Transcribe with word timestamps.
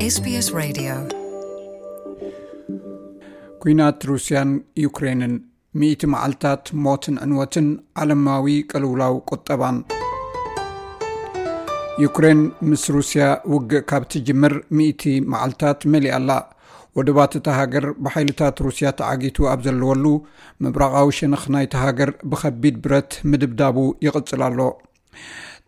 SBS 0.00 0.46
Radio. 0.60 0.94
ኩናት 3.62 4.00
ሩስያን 4.10 4.50
ዩክሬንን 4.84 5.34
ሚእቲ 5.80 6.02
መዓልትታት 6.14 6.64
ሞትን 6.84 7.16
ዕንወትን 7.24 7.68
ዓለማዊ 8.02 8.46
ቅልውላው 8.70 9.14
ቁጠባን። 9.30 9.76
ዩክሬን 12.04 12.40
ምስ 12.70 12.84
ሩስያ 12.96 13.26
ውግእ 13.54 13.84
ካብ 13.90 14.04
ትጅምር 14.14 14.54
ሚእቲ 14.78 15.02
መዓልትታት 15.34 15.80
መሊእ 15.94 16.14
ኣላ። 16.18 16.30
ወድባት 16.98 17.34
እታ 17.40 17.56
ሃገር 17.58 17.86
ብሓይልታት 18.06 18.56
ሩስያ 18.66 18.90
ተዓጊቱ 19.00 19.46
ኣብ 19.52 19.62
ዘለወሉ 19.66 20.04
ምብራቓዊ 20.64 21.08
ሸነኽ 21.20 21.44
ናይቲ 21.56 21.74
ሃገር 21.84 22.12
ብከቢድ 22.32 22.78
ብረት 22.86 23.12
ምድብዳቡ 23.30 23.78
ይቕፅል 24.06 24.42
ኣሎ 24.48 24.58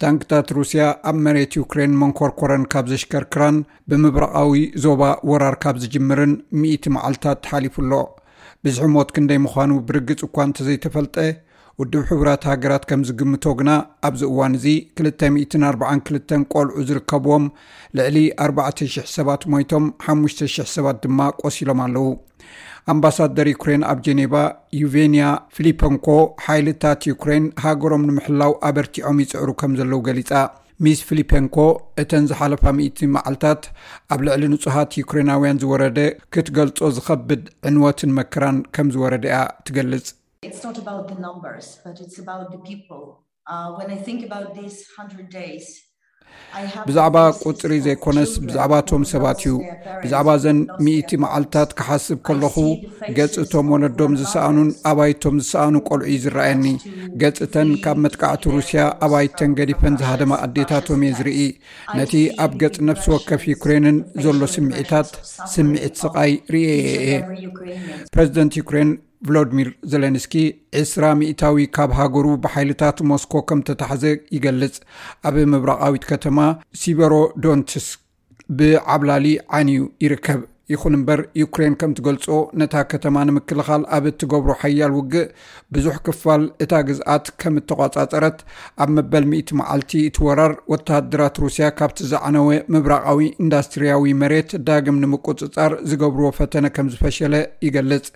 ታንክታት 0.03 0.49
ሩስያ 0.57 0.83
ኣብ 1.09 1.17
መሬት 1.27 1.53
ዩክሬን 1.59 1.93
መንኮርኮረን 2.01 2.65
ካብ 2.73 2.87
ዘሽከርክራን 2.93 3.59
ብምብራቓዊ 3.91 4.53
ዞባ 4.85 5.03
ወራር 5.31 5.55
ካብ 5.63 5.77
ዝጅምርን 5.83 6.33
ሚእቲ 6.61 6.85
መዓልትታት 6.97 7.39
ተሓሊፉሎ 7.45 7.93
ብዝሒ 8.65 8.89
ሞት 8.95 9.09
ክንደይ 9.17 9.39
ምዃኑ 9.45 9.73
ብርግፅ 9.89 10.21
እኳ 10.27 10.37
እንተዘይተፈልጠ 10.49 11.17
ውድብ 11.81 12.03
ሕቡራት 12.11 12.43
ሃገራት 12.49 12.85
ከም 12.91 13.01
ዝግምቶ 13.09 13.47
ግና 13.59 13.71
ኣብዚ 14.09 14.23
እዋን 14.29 14.53
እዚ 14.59 14.67
242 15.01 16.33
ቆልዑ 16.53 16.85
ዝርከብዎም 16.89 17.45
ልዕሊ 17.99 18.19
4,0000 18.45 19.11
ሰባት 19.17 19.43
ሞይቶም 19.55 19.85
5,0000 20.07 20.73
ሰባት 20.77 20.99
ድማ 21.05 21.29
ቆሲሎም 21.43 21.83
ኣለዉ። 21.87 22.07
ኣምባሳደር 22.93 23.49
ዩክሬን 23.53 23.85
ኣብ 23.91 24.01
ጀኔቫ 24.09 24.33
ዩቬንያ 24.83 25.25
ፊሊፐንኮ 25.57 26.09
ሓይልታት 26.47 27.01
ዩክሬን 27.13 27.47
ሃገሮም 27.65 28.07
ንምሕላው 28.09 28.53
ኣበርቲዖም 28.69 29.21
ይፅዕሩ 29.25 29.51
ከም 29.63 29.73
ዘለው 29.81 30.03
ገሊፃ 30.09 30.33
ሚስ 30.85 31.01
ፊሊፐንኮ 31.09 31.59
እተን 32.03 32.25
ዝሓለፋ 32.31 32.65
ሚእቲ 32.79 33.09
መዓልትታት 33.15 33.63
ኣብ 34.15 34.23
ልዕሊ 34.27 34.45
ንጹሃት 34.55 34.91
ዩክሬናውያን 35.03 35.61
ዝወረደ 35.63 35.99
ክትገልጾ 36.35 36.89
ዝኸብድ 36.99 37.45
ዕንወትን 37.71 38.13
መከራን 38.21 38.59
ከም 38.77 38.91
ዝወረደ 38.97 39.27
እያ 39.33 39.39
ትገልጽ 39.69 40.09
ብዛዕባ 46.88 47.18
ቁፅሪ 47.50 47.74
ዘይኮነስ 47.86 48.32
ብዛዕባ 48.48 48.74
እቶም 48.82 49.04
ሰባት 49.12 49.40
እዩ 49.44 49.54
ብዛዕባ 50.04 50.30
ዘን 50.44 50.60
ሚእቲ 50.86 51.20
መዓልትታት 51.24 51.70
ክሓስብ 51.80 52.20
ከለኹ 52.28 52.56
ገጽእቶም 53.18 53.70
ወለዶም 53.74 54.14
ዝሰኣኑን 54.22 54.70
ኣባይቶም 54.92 55.36
ዝሰኣኑ 55.42 55.76
ቆልዑ 55.90 56.08
እዩ 56.12 56.18
ዝረኣየኒ 56.24 56.66
ገጽተን 57.22 57.70
ካብ 57.84 58.00
መጥቃዕቲ 58.06 58.54
ሩስያ 58.56 58.84
ኣባይተን 59.08 59.54
ገዲፈን 59.60 59.98
ዝሃደማ 60.02 60.40
ኣዴታቶም 60.48 61.04
እየ 61.08 61.18
ዝርኢ 61.20 61.40
ነቲ 62.00 62.24
ኣብ 62.46 62.54
ገጽ 62.64 62.78
ነፍሲ 62.90 63.08
ወከፍ 63.16 63.46
ዩክሬንን 63.54 64.00
ዘሎ 64.26 64.52
ስምዒታት 64.56 65.12
ስምዒት 65.54 65.96
ስቓይ 66.04 66.34
ርእ 66.56 66.68
እየ 67.06 67.16
ፕረዚደንት 68.16 68.56
ዩክሬን 68.62 68.92
ቭሎድሚር 69.27 69.69
ዘለንስኪ 69.93 70.35
ዕስራ 70.83 71.05
ሚእታዊ 71.21 71.67
ካብ 71.77 71.93
ሃገሩ 72.01 72.27
ብሓይልታት 72.47 72.99
ሞስኮ 73.13 73.45
ከም 73.51 73.63
ተታሕዘ 73.69 74.05
ይገልጽ። 74.37 74.77
ኣብ 75.29 75.39
ምብራቃዊት 75.55 76.05
ከተማ 76.13 76.39
ሲቨሮዶነትስክ 76.83 77.89
ብዓብላሊ 78.59 79.27
ዓንዩ 79.59 79.81
ይርከብ። 80.07 80.43
ይኹን 80.73 80.95
እምበር 80.97 81.21
ዩክሬን 81.41 81.75
ከም 81.81 81.91
ትገልጾ 81.97 82.25
ነታ 82.61 82.77
ከተማ 82.93 83.17
ንምክልኻል 83.29 83.83
ኣብ 83.97 84.05
እትገብሮ 84.11 84.53
ሓያል 84.61 84.93
ውግእ 84.99 85.27
ብዙሕ 85.75 85.97
ክፋል 86.07 86.43
እታ 86.65 86.73
ግዝኣት 86.89 87.27
ከም 87.41 87.55
እተቋጻፀረት 87.61 88.39
ኣብ 88.85 88.91
መበል 88.97 89.25
ሚእቲ 89.33 89.59
መዓልቲ 89.61 89.93
እትወራር 90.09 90.55
ወተሃድራት 90.73 91.39
ሩስያ 91.45 91.69
ካብቲ 91.81 92.09
ዝዓነወ 92.13 92.49
ምብራቃዊ 92.77 93.21
ኢንዳስትርያዊ 93.45 94.15
መሬት 94.23 94.51
ዳግም 94.71 94.99
ንምቁፅጻር 95.05 95.75
ዝገብርዎ 95.93 96.31
ፈተነ 96.41 96.67
ከም 96.79 96.91
ዝፈሸለ 96.95 97.35
ይገልጽ 97.69 98.09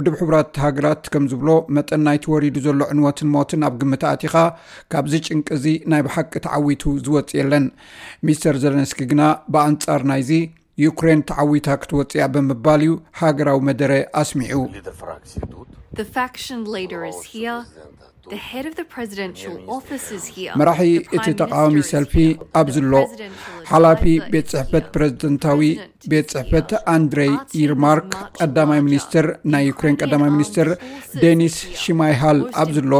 ውድብ 0.00 0.14
ሕቡራት 0.20 0.52
ሃገራት 0.64 1.02
ከም 1.14 1.24
ዝብሎ 1.30 1.50
መጠን 1.76 2.02
ናይቲ 2.08 2.24
ወሪዱ 2.34 2.56
ዘሎ 2.66 2.80
ዕንወትን 2.92 3.28
ሞትን 3.34 3.64
ኣብ 3.68 3.74
ግምት 3.80 4.04
ኣቲኻ 4.12 4.34
ካብዚ 4.92 5.14
ጭንቂ 5.26 5.48
እዚ 5.56 5.66
ናይ 5.92 6.02
ብሓቂ 6.06 6.32
ተዓዊቱ 6.46 6.92
ዝወፅ 7.06 7.28
የለን። 7.38 7.66
ሚስተር 8.28 8.56
ዘለንስኪ 8.62 9.08
ግና 9.10 9.22
ብኣንጻር 9.54 10.04
ናይዚ 10.12 10.30
ዩክሬን 10.86 11.22
ተዓዊታ 11.30 11.68
ክትወፅያ 11.82 12.30
ብምባል 12.34 12.82
እዩ 12.86 12.94
ሃገራዊ 13.20 13.60
መደረ 13.70 13.92
ኣስሚዑ 14.22 14.62
መራሒ 20.59 20.91
እቲ 21.15 21.25
ተቃዋሚ 21.41 21.75
ሰልፊ 21.89 22.13
ኣብዝሎ 22.61 22.93
ሓላፊ 23.71 24.03
ቤት 24.33 24.47
ፅሕፈት 24.53 24.85
ፕረዚደንታዊ 24.95 25.59
ቤት 26.11 26.27
ፅሕፈት 26.35 26.71
ኣንድሬይ 26.93 27.33
ኢርማርክ 27.63 28.09
ቀዳማይ 28.39 28.81
ሚኒስትር 28.87 29.27
ናይ 29.53 29.63
ዩክሬን 29.71 29.99
ቀዳማይ 30.01 30.31
ሚኒስትር 30.37 30.69
ዴኒስ 31.23 31.57
ሽማይሃል 31.81 32.41
ኣብዝሎ 32.63 32.93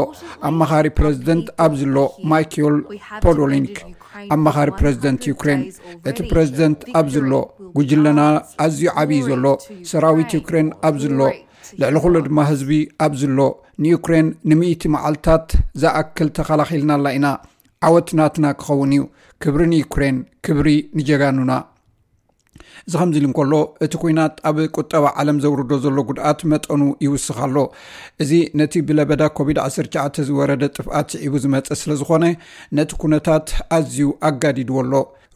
ኣመኻሪ 0.50 0.86
ፕረዚደንት 1.00 1.48
ኣብዝሎ 1.66 1.96
ማይክል 2.32 2.76
ፖዶሊንክ 3.26 3.76
ኣመኻሪ 4.36 4.68
ፕረዚደንት 4.80 5.24
ዩክሬን 5.32 5.62
እቲ 6.10 6.18
ፕረዚደንት 6.30 6.80
ኣብዝሎ 7.00 7.32
ጉጅለና 7.78 8.20
ኣዝዩ 8.66 8.86
ዓብዪ 9.02 9.20
ዘሎ 9.28 9.46
ሰራዊት 9.90 10.30
ዩክሬን 10.38 10.70
ኣብዝሎ 10.90 11.20
ልዕሊ 11.81 11.97
ኩሉ 12.03 12.15
ድማ 12.27 12.39
ህዝቢ 12.51 12.71
ኣብዝሎ 13.05 13.39
ንዩክሬን 13.83 14.27
ንምእቲ 14.51 14.81
መዓልትታት 14.95 15.47
ዝኣክል 15.81 16.29
ተኸላኺልና 16.37 16.91
ኣላ 16.99 17.07
ኢና 17.17 17.27
ዓወት 17.87 18.09
ናትና 18.19 18.45
ክኸውን 18.61 18.91
እዩ። 18.95 19.03
ክብሪ 19.43 19.61
ንዩክሬን 19.73 20.17
ክብሪ 20.45 20.67
ንጀጋኑና። 20.97 21.51
እዚ 22.87 22.93
ከምዚ 22.99 23.15
ኢሉ 23.19 23.25
እንከሎ 23.29 23.53
እቲ 23.85 23.93
ኩናት 24.01 24.35
ኣብ 24.49 24.57
ቁጠባ 24.77 25.05
ዓለም 25.21 25.37
ዘውርዶ 25.43 25.71
ዘሎ 25.83 25.97
ጉድኣት 26.09 26.39
መጠኑ 26.51 26.81
ይውስኽ 27.05 27.37
ኣሎ 27.45 27.57
እዚ 28.23 28.31
ነቲ 28.59 28.73
ብለበዳ 28.87 29.23
ኮቪድ-19 29.37 30.19
ዝወረደ 30.29 30.63
ጥፍኣት 30.77 31.07
ስዒቡ 31.15 31.33
ዝመፀ 31.43 31.67
ስለ 31.81 31.91
ዝኾነ 32.01 32.23
ነቲ 32.79 32.91
ኩነታት 33.03 33.47
ኣዝዩ 33.77 34.07
ኣጋዲድዎ 34.29 34.77
ኣሎ። 34.83 34.93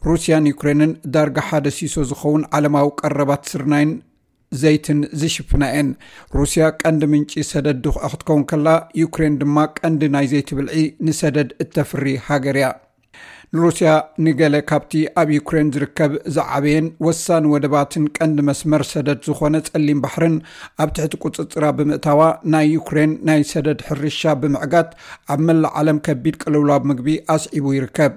ሩስያን 0.08 0.44
ዩክሬንን 0.52 0.90
ዳርጋ 1.14 1.38
ሓደ 1.48 1.66
ሲሶ 1.78 2.04
ዝኸውን 2.10 2.42
ዓለማዊ 2.56 2.88
ቀረባት 3.00 3.42
ስርናይን 3.52 3.92
ዘይትን 4.62 5.00
ዝሽፍና 5.20 5.62
እየን 5.74 5.90
ሩስያ 6.38 6.70
ቀንዲ 6.80 7.10
ምንጪ 7.12 7.44
ሰደድ 7.50 7.78
ድኽዒ 7.84 8.10
ክትከውን 8.14 8.46
ከላ 8.52 8.68
ዩክሬን 9.02 9.36
ድማ 9.42 9.66
ቀንዲ 9.78 10.10
ናይ 10.16 10.28
ዘይቲ 10.32 10.50
ብልዒ 10.58 10.82
ንሰደድ 11.08 11.52
እተፍሪ 11.64 12.16
ሃገር 12.28 12.58
እያ 12.62 12.68
ንሩስያ 13.54 13.90
ንገለ 14.24 14.54
ካብቲ 14.68 14.92
ኣብ 15.20 15.28
ዩክሬን 15.36 15.68
ዝርከብ 15.74 16.12
ዝዓበየን 16.34 16.86
ወሳኒ 17.06 17.44
ወደባትን 17.52 18.04
ቀንዲ 18.16 18.44
መስመር 18.48 18.82
ሰደድ 18.92 19.20
ዝኾነ 19.28 19.56
ጸሊም 19.68 20.00
ባሕርን 20.04 20.36
ኣብ 20.82 20.90
ትሕቲ 20.96 21.14
ቁፅፅራ 21.24 21.64
ብምእታዋ 21.78 22.20
ናይ 22.54 22.66
ዩክሬን 22.76 23.12
ናይ 23.28 23.42
ሰደድ 23.52 23.82
ሕርሻ 23.88 24.34
ብምዕጋት 24.42 24.90
ኣብ 25.34 25.42
መላእ 25.48 25.74
ዓለም 25.80 26.00
ከቢድ 26.08 26.38
ቅልውላብ 26.44 26.84
ምግቢ 26.90 27.16
ኣስዒቡ 27.36 27.74
ይርከብ 27.76 28.14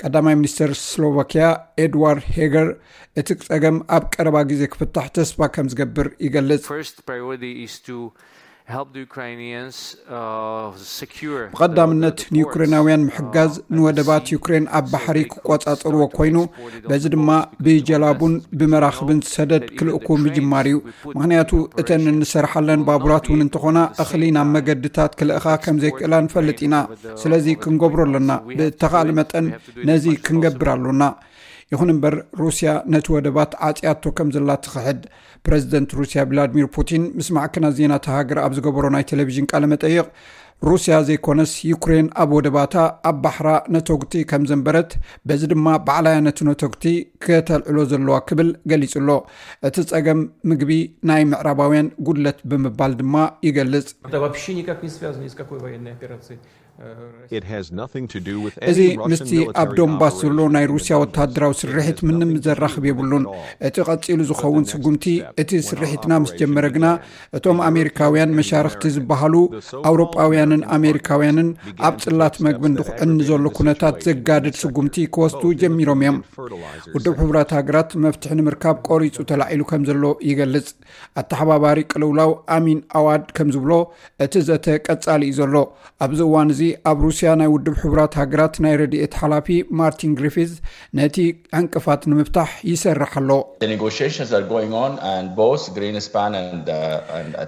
ቀዳማይ 0.00 0.34
ሚኒስትር 0.40 0.70
ስሎቫክያ 0.82 1.46
ኤድዋርድ 1.84 2.24
ሄገር 2.36 2.68
እቲ 3.20 3.36
ፀገም 3.48 3.76
ኣብ 3.96 4.04
ቀረባ 4.14 4.36
ግዜ 4.50 4.62
ክፍታሕ 4.74 5.06
ተስፋ 5.18 5.48
ከም 5.56 5.68
ዝገብር 5.72 6.08
ይገልጽ 6.26 6.66
ብቐዳምነት 11.54 12.18
ንዩክሬናውያን 12.34 13.02
ምሕጋዝ 13.08 13.52
ንወደባት 13.76 14.24
ዩክሬን 14.34 14.66
ኣብ 14.78 14.86
ባሕሪ 14.92 15.18
ክቆፃፀርዎ 15.32 16.04
ኮይኑ 16.16 16.36
በዚ 16.88 17.04
ድማ 17.14 17.28
ብጀላቡን 17.66 18.34
ብመራኽብን 18.60 19.20
ሰደድ 19.34 19.66
ክልእኩ 19.80 20.08
ምጅማር 20.24 20.68
እዩ። 20.70 20.78
ምክንያቱ 21.18 21.52
እተን 21.82 22.06
እንሰርሓለን 22.14 22.86
ባቡራት 22.88 23.28
እውን 23.30 23.44
እንተኾና 23.46 23.78
እኽሊ 24.04 24.22
ናብ 24.38 24.48
መገድታት 24.56 25.12
ክልእኻ 25.20 25.44
ከም 25.66 25.76
ዘይክእላ 25.84 26.22
ንፈልጥ 26.28 26.58
ኢና። 26.68 26.74
ስለዚ 27.24 27.46
ክንገብሮ 27.64 28.00
ኣለና 28.08 28.30
ብተኻሊ 28.58 29.08
መጠን 29.20 29.48
ነዚ 29.90 30.06
ክንገብር 30.26 30.70
ኣሎና 30.76 31.02
ይኹን 31.74 31.92
እምበር 31.94 32.14
ሩስያ 32.42 32.70
ነቲ 32.94 33.06
ወደባት 33.16 33.52
ዓፅያቶ 33.68 34.12
ከም 34.18 34.30
ዘላ 34.36 34.56
ትኽሕድ። 34.64 35.00
ፕረዚደንት 35.46 35.90
ሩስያ 36.00 36.20
ቭላድሚር 36.30 36.68
ፑቲን 36.76 37.04
ምስ 37.18 37.28
ማዕከናት 37.36 37.74
ዜና 37.80 37.94
ተሃገር 38.06 38.38
ኣብ 38.44 38.52
ዝገበሮ 38.58 38.86
ናይ 38.96 39.04
ቴሌቭዥን 39.10 39.48
ቃለ 39.52 39.64
መጠይቕ 39.72 40.06
ሩስያ 40.62 40.96
ዘይኮነስ 41.06 41.52
ዩክሬን 41.70 42.06
ኣብ 42.22 42.30
ወደባታ 42.36 42.74
ኣብ 43.08 43.16
ባሕራ 43.24 43.48
ነተጉቲ 43.74 44.22
ከም 44.30 44.42
ዘንበረት 44.50 44.90
በዚ 45.28 45.42
ድማ 45.52 45.66
ባዕላያ 45.86 46.18
ነተጉቲ 46.26 46.84
ከተልዕሎ 47.24 47.78
ዘለዋ 47.92 48.16
ክብል 48.28 48.50
ገሊጹ 48.72 48.94
ኣሎ። 49.02 49.10
እቲ 49.68 49.84
ፀገም 49.92 50.20
ምግቢ 50.50 50.70
ናይ 51.10 51.24
ምዕራባውያን 51.32 51.88
ጉድለት 52.08 52.38
ብምባል 52.52 52.94
ድማ 53.00 53.14
ይገልጽ 53.48 53.88
እዚ 58.70 58.78
ምስቲ 59.10 59.30
ኣብ 59.60 59.68
ዶንባስ 59.78 60.14
ዘሎ 60.22 60.38
ናይ 60.54 60.64
ሩስያ 60.72 60.94
ወተሃደራዊ 61.02 61.52
ስርሒት 61.60 61.98
ምንም 62.08 62.30
ዘራኽብ 62.46 62.84
የብሉን። 62.88 63.24
እቲ 63.68 63.76
ቐፂሉ 63.88 64.20
ዝኸውን 64.30 64.64
ስጉምቲ 64.72 65.04
እቲ 65.42 65.50
ስርሒትና 65.68 66.12
ምስ 66.24 66.32
ጀመረ 66.40 66.68
ግና 66.76 66.86
እቶም 67.38 67.58
ኣሜሪካውያን 67.68 68.34
መሻርክቲ 68.38 68.92
ዝበሃሉ 68.96 69.34
ኣውሮጳውያንን 69.90 70.64
ኣሜሪካውያንን 70.78 71.48
ኣብ 71.88 71.96
ፅላት 72.06 72.36
መግቢ 72.46 72.64
ንድኩዕኒ 72.74 73.18
ዘሎ 73.30 73.44
ኩነታት 73.58 74.02
ዘጋድድ 74.08 74.58
ስጉምቲ 74.62 75.06
ክወስቱ 75.16 75.52
ጀሚሮም 75.62 76.02
እዮም። 76.04 76.18
ውድብ 76.96 77.14
ሕቡራት 77.22 77.52
ሃገራት 77.58 77.90
መፍትሒ 78.06 78.32
ንምርካብ 78.40 78.76
ቆሪፁ 78.88 79.16
ተላዒሉ 79.30 79.62
ከም 79.70 79.84
ዘሎ 79.90 80.04
ይገልጽ። 80.30 80.68
ኣተሓባባሪ 81.20 81.78
ቅልውላው 81.92 82.30
ኣሚን 82.56 82.80
ኣዋድ 82.98 83.24
ከም 83.38 83.48
ዝብሎ 83.56 83.72
እቲ 84.26 84.34
ዘተ 84.50 84.66
ቀጻሊ 84.88 85.22
እዩ 85.30 85.38
ዘሎ። 85.40 85.56
ኣብዚ 86.04 86.20
እዋን 86.28 86.48
እዚ 86.54 86.60
ኣብ 86.89 86.97
ሩስያ 87.05 87.29
ናይ 87.39 87.49
ውድብ 87.53 87.75
ሕቡራት 87.81 88.13
ሃገራት 88.19 88.55
ናይ 88.63 88.73
ረድኤት 88.81 89.13
ሓላፊ 89.21 89.47
ማርቲን 89.79 90.11
ግሪፊዝ 90.19 90.51
ነቲ 90.97 91.17
ዕንቅፋት 91.59 92.01
ንምፍታሕ 92.11 92.51
ይሰርሕ 92.71 93.13
ኣሎ 93.21 93.31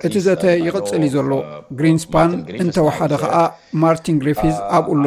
እቲ 0.07 0.15
ዘተ 0.27 0.43
ይቕፅል 0.67 1.03
እዩ 1.07 1.11
ዘሎ 1.15 1.31
ግሪንስፓን 1.79 2.31
እንተወሓደ 2.63 3.13
ከዓ 3.23 3.37
ማርቲን 3.83 4.17
ግሪፊዝ 4.23 4.55
ኣብኡሎ 4.77 5.05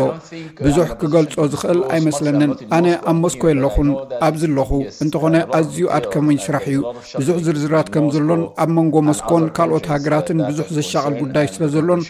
ብዙሕ 0.66 0.88
ክገልፆ 1.00 1.46
ዝኽእል 1.52 1.80
ኣይመስለንን 1.94 2.52
ኣነ 2.78 2.86
ኣብ 3.10 3.18
ሞስኮ 3.22 3.42
ኣለኹን 3.54 3.90
ኣብዚ 4.28 4.44
ኣለኹ 4.50 4.70
እንተኾነ 5.04 5.36
ኣዝዩ 5.58 5.86
ኣድከመኝ 5.96 6.38
ስራሕ 6.46 6.66
እዩ 6.72 6.80
ብዙሕ 7.20 7.36
ዝርዝራት 7.46 7.88
ከም 7.96 8.06
ዘሎን 8.16 8.42
ኣብ 8.64 8.72
መንጎ 8.78 9.02
ሞስኮን 9.08 9.44
ካልኦት 9.58 9.88
ሃገራትን 9.94 10.40
ብዙሕ 10.50 10.68
ዘሻቐል 10.78 11.16
ጉዳይ 11.22 11.48
ስለ 11.54 11.68
ዘሎን 11.74 12.02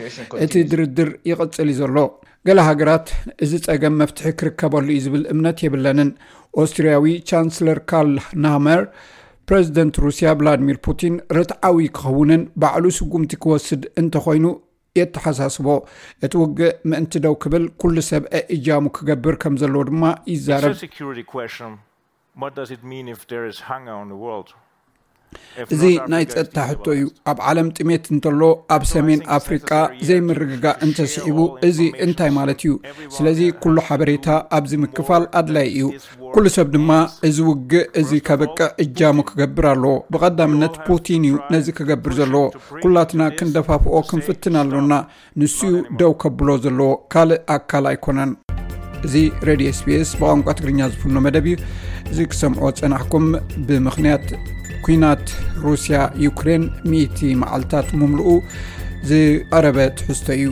እቲ 0.44 0.64
ድርድር 0.72 1.11
ይቕፅል 1.31 1.69
እዩ 1.75 1.78
ዘሎ 1.81 1.88
ገለ 2.47 2.59
ሃገራት 2.68 3.07
እዚ 3.45 3.53
ፀገም 3.65 3.95
መፍትሒ 4.01 4.27
ክርከበሉ 4.39 4.88
እዩ 4.94 5.00
ዝብል 5.06 5.24
እምነት 5.33 5.57
የብለንን። 5.65 6.09
ኦስትርያዊ 6.62 7.06
ቻንስለር 7.30 7.80
ካርል 7.89 8.13
ናመር 8.44 8.81
ፕረዚደንት 9.47 9.95
ሩስያ 10.06 10.30
ቭላድሚር 10.39 10.77
ፑቲን 10.86 11.15
ርትዓዊ 11.38 11.77
ክኸውንን 11.97 12.41
ባዕሉ 12.62 12.86
ስጉምቲ 12.97 13.31
ክወስድ 13.44 13.83
እንተኮይኑ 14.01 14.45
የተሓሳስቦ። 14.95 15.68
እቲ 16.25 16.33
ውግእ 16.44 16.71
ምእንቲ 16.91 17.21
ደው 17.25 17.36
ክብል 17.44 17.65
ኩሉ 17.81 17.95
ሰብአ 18.09 18.33
እጃሙ 18.56 18.86
ክገብር 18.97 19.36
ከም 19.44 19.56
ዘለዎ 19.62 19.83
ድማ 19.89 20.03
ይዛረብ 20.33 20.74
እዚ 25.73 25.83
ናይ 26.11 26.23
ፀጥታ 26.33 26.57
ሕቶ 26.69 26.85
እዩ። 26.97 27.03
ኣብ 27.31 27.39
ዓለም 27.49 27.67
ጥሜት 27.77 28.05
እንተሎ 28.13 28.41
ኣብ 28.75 28.83
ሰሜን 28.93 29.21
ኣፍሪቃ 29.37 29.69
ዘይምርግጋእ 30.07 30.77
እንተስዒቡ 30.85 31.37
እዚ 31.67 31.79
እንታይ 32.05 32.31
ማለት 32.37 32.59
እዩ? 32.65 32.73
ስለዚ 33.15 33.39
ኩሉ 33.63 33.75
ሓበሬታ 33.87 34.27
ኣብዚ 34.57 34.71
ምክፋል 34.83 35.25
ኣድላይ 35.41 35.67
እዩ። 35.75 35.85
ኩሉ 36.33 36.45
ሰብ 36.55 36.67
ድማ 36.75 36.89
እዚ 37.27 37.37
ውግእ 37.49 37.85
እዚ 38.01 38.11
ከበቅዕ 38.27 38.69
እጃሙ 38.83 39.17
ክገብር 39.29 39.65
ኣለዎ 39.73 39.93
ብቐዳምነት 40.13 40.75
ፑቲን 40.87 41.23
እዩ 41.29 41.35
ነዚ 41.53 41.67
ክገብር 41.79 42.13
ዘለዎ 42.19 42.43
ኩላትና 42.83 43.21
ክንደፋፍኦ 43.39 43.95
ክንፍትን 44.09 44.57
ኣሎና 44.61 44.93
ንስኡ 45.41 45.71
ደው 46.01 46.13
ከብሎ 46.23 46.49
ዘለዎ 46.65 46.91
ካልእ 47.13 47.41
ኣካል 47.57 47.87
ኣይኮነን። 47.93 48.31
እዚ 49.07 49.15
ሬድዮ 49.47 49.69
SBS 49.80 50.09
ብቋንቋ 50.21 50.47
ትግርኛ 50.59 50.79
ዝፍኖ 50.93 51.17
መደብ 51.25 51.45
እዩ። 51.51 51.57
እዚ 52.11 52.19
ክሰምዖ 52.31 52.63
ፀናሕኩም 52.79 53.25
ብምክንያት 53.67 54.25
ኩናት 54.85 55.25
ሩስያ 55.65 55.97
ዩክሬን 56.25 56.63
1ቲ 56.91 57.19
መዓልትታት 57.41 57.87
ምምልኡ 57.99 58.29
ዝቀረበ 59.09 59.77
ትሕዝቶ 59.99 60.27
እዩ 60.39 60.45